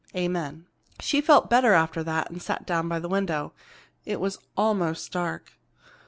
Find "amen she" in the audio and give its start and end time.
0.15-1.21